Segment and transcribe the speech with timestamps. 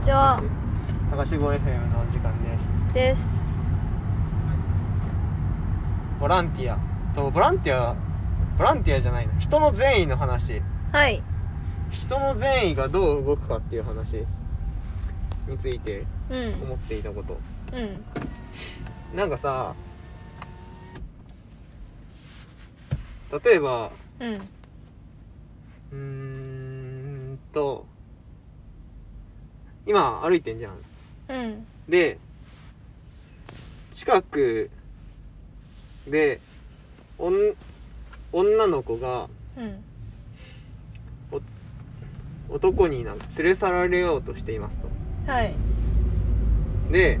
[0.00, 0.42] ちは。
[1.10, 2.94] 高志 5FM のお時間です。
[2.94, 3.68] です。
[6.18, 6.78] ボランティア。
[7.14, 7.94] そうボランティア
[8.56, 9.38] ボランティアじゃないな。
[9.38, 10.62] 人の善意の話。
[10.92, 11.22] はい。
[11.90, 14.24] 人の善意がどう動くかっていう話
[15.46, 16.54] についてうん。
[16.62, 17.38] 思っていたこと。
[17.74, 18.04] うん。
[19.14, 19.74] なんかさ
[23.44, 24.34] 例えばうん。
[25.92, 25.96] うー
[27.34, 27.84] んと
[29.90, 30.72] 今歩いてんじゃん。
[31.30, 31.66] うん。
[31.88, 32.16] で
[33.90, 34.70] 近く
[36.06, 36.40] で
[37.18, 37.34] おん
[38.32, 39.26] 女の子が
[39.56, 39.82] うん。
[42.52, 44.88] 男になんか連れ去られようとしていますと。
[45.26, 45.54] はい。
[46.92, 47.18] で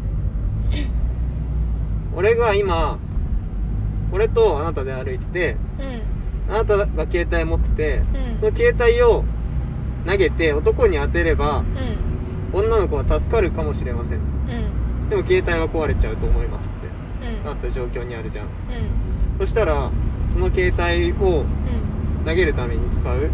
[2.14, 2.98] 俺が今
[4.12, 5.56] 俺とあなたで歩いてて
[6.48, 6.54] うん。
[6.54, 8.38] あなたが携帯持っててうん。
[8.38, 9.24] その携帯を
[10.06, 12.09] 投げて男に当てればうん
[12.52, 14.18] 女の子は助かるかもしれません。
[14.18, 15.08] うん。
[15.10, 17.26] でも携帯は壊れちゃうと思いますって。
[17.26, 17.44] うん。
[17.44, 18.46] なった状況にあるじゃん。
[18.46, 18.50] うん。
[19.38, 19.90] そしたら
[20.32, 22.24] その携帯をうん。
[22.24, 23.30] 投げるために使う。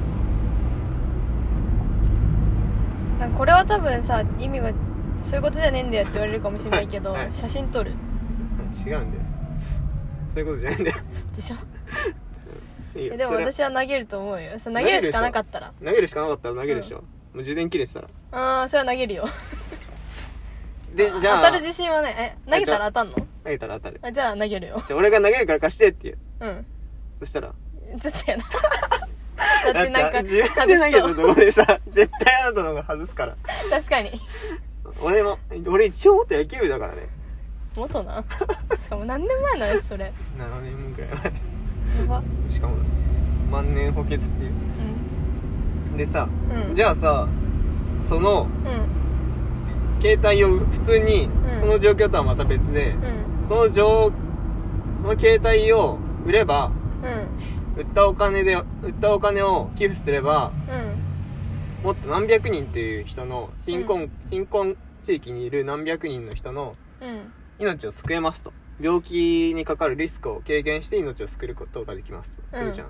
[3.19, 4.71] なんかこれは多分さ意味が
[5.19, 7.33] そういうことじゃねえんだよって言われるかもしれないけど、はいはい。
[7.33, 7.91] 写真撮る。
[7.91, 7.95] 違
[8.83, 9.05] うんだよ。
[10.33, 10.97] そういうことじゃないんだよ。
[11.35, 11.57] でしょ？
[12.99, 14.51] いいでも私は投げると思うよ。
[14.63, 15.73] 投げるしかなかったら。
[15.85, 17.03] 投げるしかなかったら投げるでしょ、
[17.37, 18.09] もう充電切れてたら。
[18.33, 19.27] ああそれは投げるよ。
[20.95, 21.43] でじゃあ。
[21.43, 23.15] 当たる自信はねえ投げたら当たんの？
[23.45, 24.01] 投げたら当たる。
[24.03, 24.83] あじゃあ投げるよ。
[24.87, 26.19] じゃあ俺が投げるから貸してっていう。
[26.41, 26.67] うん。
[27.21, 27.53] そしたら。
[28.01, 28.45] ちょっとやだ
[29.75, 33.37] だってなんか自分で投げた外ところでさ絶対あなたの方が外すから。
[33.71, 34.19] 確かに。
[35.03, 37.03] 俺も俺一応元野球部だからね。
[37.77, 38.25] 元な？
[38.81, 40.11] しかも何年前なんそれ。
[40.39, 41.17] 7年ぐらいや
[42.09, 42.23] ば。
[42.49, 42.77] 前しかも
[43.51, 44.51] 万年補欠っていう。
[44.51, 44.53] う
[44.93, 44.96] ん
[45.97, 46.29] でさ、
[46.69, 46.75] うん。
[46.75, 47.29] じゃあさ
[48.03, 51.61] そのうん携帯を普通にうん。
[51.61, 52.91] その状況とはまた別で、
[53.43, 53.49] うん。
[53.49, 54.13] その状
[55.01, 56.71] その携帯を売れば
[57.03, 57.81] うん。
[57.81, 60.53] 売ったお金で売ったお金を寄付すれば
[61.83, 61.85] うん。
[61.85, 67.33] もっと何百人っていう人の貧困、貧困地域にいる何百人の人のうん。
[67.59, 68.53] 命を救えますと。
[68.79, 72.43] 病気にかかるリスクを軽減して命を救うことができますと。
[72.55, 72.89] するじゃん、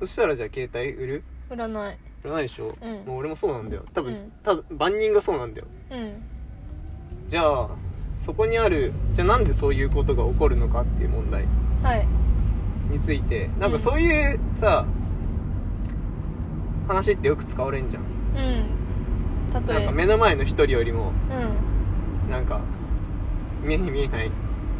[0.00, 1.24] そしたらじゃあ携帯売る？
[1.50, 1.96] 占い。
[2.22, 3.06] 売らないでしょ、うん。
[3.06, 3.84] もう俺もそうなんだよ。
[3.92, 4.32] 多分、うん。
[4.42, 5.66] ただ万人がそうなんだよ。
[5.90, 6.22] うん。
[7.28, 7.68] じゃあ
[8.18, 11.44] そこにあるじゃあなんでそういうことが起こるのかっていう問題。
[11.82, 12.06] はい。
[12.90, 13.48] について。
[13.58, 14.84] なんかそういうさ、
[16.88, 18.02] 話ってよく使われんじゃん。
[18.02, 19.66] うん。
[19.66, 19.78] 例え。
[19.78, 22.30] なんか目の前の一人よりもうん。
[22.30, 22.60] なんか
[23.62, 24.30] 目に見えない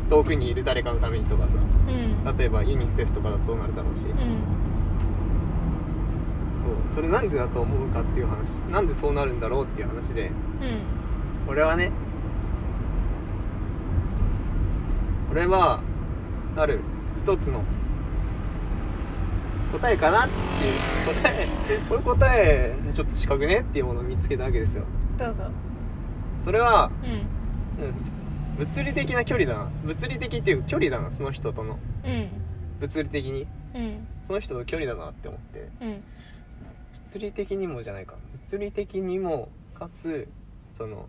[0.08, 1.56] 遠くにいる誰かのためにとかさ。
[1.56, 2.36] うん。
[2.36, 4.60] 例えばユニセフとかだとそうなるだろうし、うん
[6.74, 10.32] そうそれなんでだと思うかっていう話なんでそうなるんだろうっていう話でうん
[11.48, 11.90] 俺はね
[15.30, 15.80] 俺は
[16.56, 16.80] ある
[17.18, 17.62] 一つの
[19.72, 21.48] 答えかなっていう答え
[21.88, 24.84] これ答えちょっと近くねっていうものを見つけたわけですよ。
[25.16, 25.44] どうぞ。
[26.40, 27.84] それは、うん。
[27.84, 27.94] うん、
[28.58, 29.70] 物理的な距離だな。
[29.84, 31.78] 物理的っていう距離だなその人との。
[32.04, 32.28] うん。
[32.80, 33.46] 物理的に。
[33.74, 34.06] うん。
[34.24, 35.68] その人と距離だなって思って。
[35.80, 36.02] うん
[37.10, 38.14] 物理的にもじゃないか。
[38.32, 40.28] 物理的にもかつ
[40.72, 41.08] その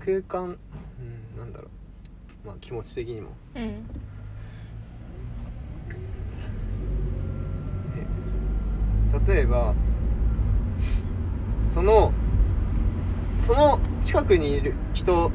[0.00, 0.56] 空間
[1.34, 1.68] うんなんだろ
[2.44, 2.46] う。
[2.46, 3.28] まあ気持ち的にも。
[3.56, 3.84] うん。
[9.26, 9.74] 例えば
[11.68, 12.10] その
[13.38, 15.30] その近くにいる人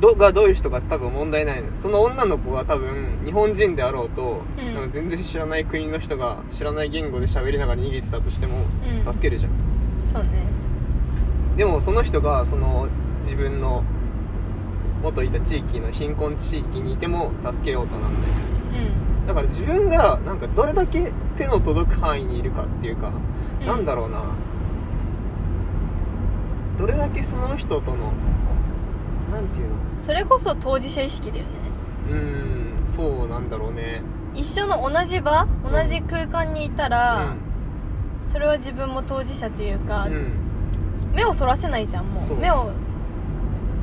[0.00, 1.72] どがどういう人か多分問題ないのよ。
[1.76, 4.74] その女の子が多分日本人であろうと、うん。
[4.74, 8.58] なんか全然知らない国の人が知らない言語で喋りながら逃げてたとしても
[9.06, 9.12] うん。
[9.12, 9.52] 助けるじゃん、
[10.04, 10.28] そうね。
[11.56, 12.88] でもその人がその
[13.22, 13.84] 自分の
[15.02, 18.22] 元いた地域の貧困地域にいても助けようとなんない。
[18.22, 18.86] じゃん
[19.20, 19.26] うん。
[19.26, 23.12] だから自分がなんかどれだけ手の届く範囲にいるかっていうか、
[23.60, 23.66] うん。
[23.66, 24.22] なんだろうな。
[26.76, 28.12] どれだけその人との
[29.34, 29.74] なんていうの？
[29.98, 31.50] それこそ当事者意識だよね。
[32.10, 34.02] うーんそうなんだろうね。
[34.34, 37.34] 一緒の同じ場うん同じ空間にいたら、
[38.26, 40.32] それは自分も当事者というか、うん、うん、
[41.14, 42.36] 目をそらせないじゃんもそう。
[42.36, 42.70] う目を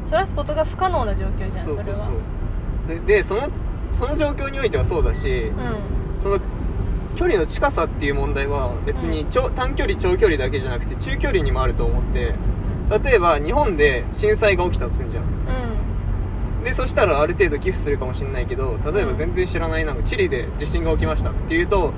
[0.03, 2.09] そらすことが不可能な状況じゃんそうそうそれは。
[2.09, 3.49] うででその
[3.91, 5.51] その状況においてはそうだし、
[6.19, 6.39] うその
[7.15, 12.33] 距離の近さっていう問題は別に長短距離長距離だけじゃなくて中距離にもあると思って
[13.03, 15.40] 例えば日本で震災が起きたとするじゃんんうん
[16.63, 21.91] でそしたらある程度寄付するかもしれないけど例えば全然知らないなんかチリで地震が起きましたっていうとうん。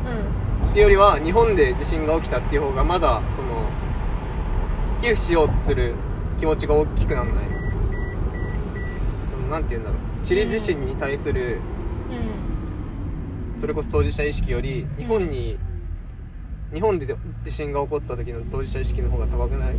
[0.71, 3.67] っていうよりは日本で地震が起きたっていう方がまだその
[5.01, 5.95] 寄付しようとする
[6.39, 7.45] 気気持ちが大きくなんない。
[9.31, 9.99] そのなんて言うんだろう。
[10.25, 11.59] チリ自身に対する、
[13.57, 15.57] うそれこそ当事者意識より日本に、
[16.73, 17.15] 日本で
[17.45, 19.73] 地震が起こった時の当事者意識の方が高くない？
[19.73, 19.77] ん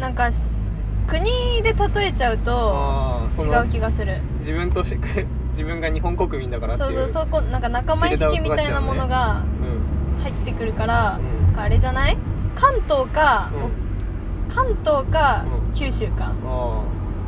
[0.00, 0.69] なんかす
[1.10, 4.18] 国で例えちゃうと違う気がする。
[4.38, 10.22] 自分として自分が日本国民だからっていそううそうそこなんか仲間意識みたいなものがうん。
[10.22, 11.18] 入ってくるから、
[11.52, 11.58] うん。
[11.58, 12.16] あれじゃない？
[12.54, 14.54] 関東か、うん。
[14.54, 15.74] 関東か、うん。
[15.74, 16.84] 九州か、ああ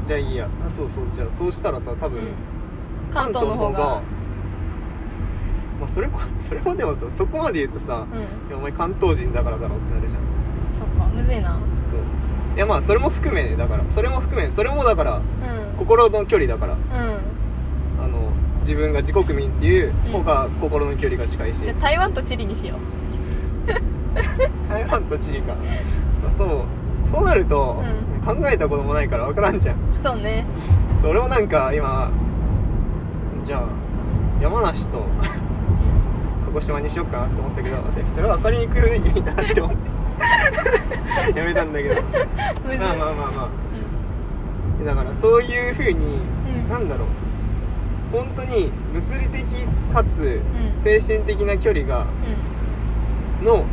[0.07, 0.49] じゃあいいや。
[0.65, 2.27] あそうそうじゃあそうしたらさ多分、うん。
[3.11, 4.03] 関東の方がま
[5.87, 8.07] あそれこそれもでもさそこまで言うとさ、
[8.51, 8.57] うん。
[8.57, 10.23] お前関東人だからだろってなるじゃん
[10.79, 11.59] そっかむずいな
[11.91, 12.01] そう
[12.55, 15.23] いやまあそれも含めねだからそれも含めそれもだからうん。
[15.79, 16.75] 心の距離だから。
[16.75, 16.77] う
[18.03, 20.13] あの自分が自国民っていううん。
[20.13, 22.77] 方が心の距離が近いし、んじゃあ台湾とチリにしよ
[24.69, 25.55] 台湾とチリか、
[26.23, 26.49] まあそう。
[27.11, 27.83] そうなると、
[28.23, 29.77] う考えたこともないから分からんじゃん。
[29.77, 30.45] うそうね。
[31.01, 32.11] それもなんか今
[33.45, 33.63] じゃあ
[34.41, 35.03] 山梨と
[36.47, 37.77] 鹿児島にしようかなって思ったけど
[38.15, 39.91] それは分かりにくいなって思って
[41.35, 41.95] やめたんだけど。
[41.95, 43.49] まあまあまあま
[44.83, 44.85] あ。
[44.85, 46.19] だからそういうふうに、
[46.65, 46.69] うん。
[46.69, 47.09] なんだろう。
[48.13, 49.45] 本当に物理的
[49.93, 50.43] かつ
[50.77, 50.83] うん。
[50.83, 52.07] 精神的な距離が
[53.43, 53.65] うの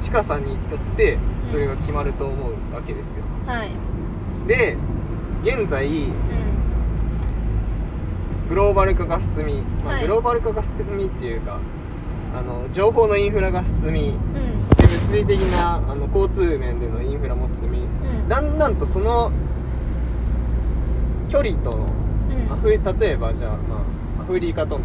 [0.00, 1.18] 近さによって
[1.50, 3.24] それが決まると思うわけですよ。
[3.46, 3.70] んはい。
[4.46, 4.76] で
[5.42, 6.12] 現在うん。
[8.48, 10.02] グローバル化が進み、まあはい。
[10.02, 11.58] グローバル化が進みっていうか
[12.36, 14.14] あの情報のインフラが進みうん。
[14.14, 14.53] で
[14.94, 18.28] 物理的なあの交通面でのインフラも進みうん。
[18.28, 19.32] だんだんとその
[21.28, 21.88] 距離との
[22.30, 22.52] うん。
[22.52, 22.80] アフ例
[23.10, 23.76] えばじゃあ、ま
[24.18, 24.84] あ、アフリカとの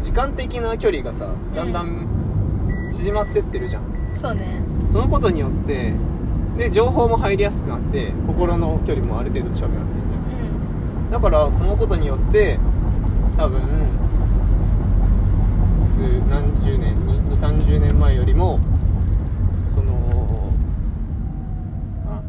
[0.00, 3.82] 時間的な距離がさだんだん縮まってってるじゃん、
[4.14, 4.62] そうね。
[4.88, 5.92] そのことによって
[6.58, 11.04] で情報も入りやすくなって心の距離もある程度近くなってるじゃん。
[11.04, 11.10] うん。
[11.10, 12.58] だからそのことによって
[13.36, 13.62] 多分
[15.86, 18.58] 数何十年2 3 0年前よりも
[19.68, 20.52] その
[22.08, 22.22] あ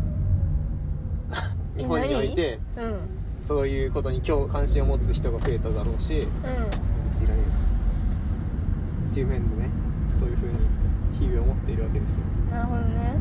[1.75, 2.97] え日本において何うん
[3.45, 6.19] そういうことに今日関心を持つ人が増えただろうしうん。
[6.19, 7.41] いらね
[9.09, 9.69] えっていう面でね
[10.11, 10.53] そういうふうに
[11.19, 12.23] 日々を持っているわけですよ。
[12.51, 13.13] なるほどね。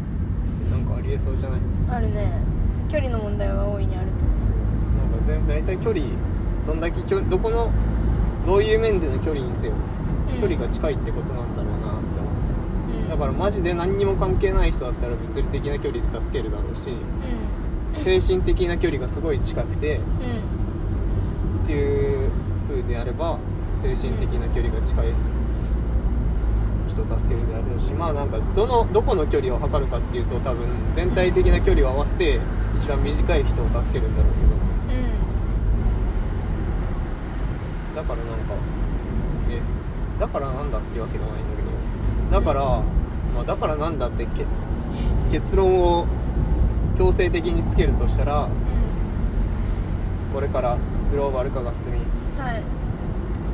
[0.70, 1.60] なんかありえそうじゃない？
[1.90, 2.32] あるね。
[2.90, 4.06] 距離の問題は大いにある
[4.40, 5.10] そう。
[5.10, 6.06] なんか全大体距離
[6.66, 7.70] どんだけ距どこの
[8.46, 9.74] どういう面での距離にせよ
[10.34, 13.08] と距離が近いってことなんだろうなって思ってうん。
[13.10, 16.94] だからマジで何にも関係ない人だったら物理的な距離で助けるだろうしう
[18.02, 20.04] 精神的な距離がすごい近くてんうん
[21.64, 22.30] っていう
[22.68, 23.38] 風であれば
[23.80, 25.06] 精神的な距離が近い
[26.88, 32.40] 人を助けるであろうしまあなんかどのどこの距離を測るかっていうと多分全体的な距離を合わせて
[32.78, 34.54] 一番短い人を助けるんだろうけど。
[37.94, 38.54] だからなんか
[39.50, 39.60] え
[40.20, 42.40] だからなんだっていうわけではないんだけど。
[42.40, 42.60] だから、
[43.34, 44.44] まあ、だからなんだってけ
[45.30, 46.06] 結論を
[46.98, 48.48] 強制的につけるとしたら
[50.32, 50.76] これから
[51.10, 52.62] グローバル化が進みうんはい。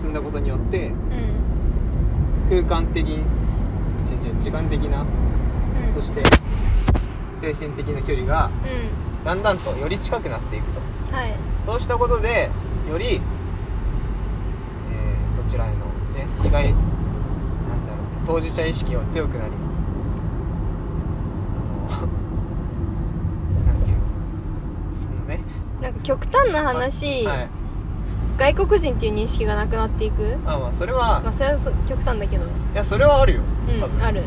[0.00, 0.94] 進んだことによってうん。
[2.48, 3.24] 空間的に違う
[4.34, 5.94] 違う時間的なうん。
[5.94, 6.22] そして
[7.40, 8.50] 精神的な距離がう
[9.26, 10.80] だんだんとより近くなっていくと。
[10.80, 10.82] ん
[11.14, 11.34] はい。
[11.66, 12.50] そうしたことで
[12.88, 16.74] より、えーそちらへのね被害なん
[17.86, 19.50] だろう当事者意識は強くなり
[21.90, 22.06] あの
[23.66, 24.02] なんていうの
[24.96, 25.40] そのね
[25.80, 27.48] なんか極端な話、はい。
[28.38, 30.38] 外国人っていう認識がなくなっていく？
[30.44, 32.44] まあまあそれは、まあそれはそ極端だけど。
[32.44, 33.40] いやそれはあるよ。
[33.68, 34.20] うんある。
[34.20, 34.26] うん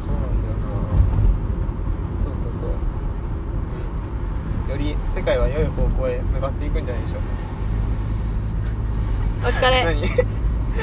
[0.00, 2.24] そうなんだよな。
[2.24, 2.70] そうそうそう、
[4.64, 7.20] うん、より世界は良い方向へ向かっていくんじゃないでしょう
[9.42, 9.48] か。
[9.48, 9.84] お疲れ。
[9.94, 10.02] 何？